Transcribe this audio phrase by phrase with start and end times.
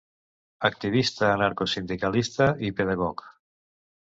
[0.69, 3.25] Activista anarcosindicalista i pedagog.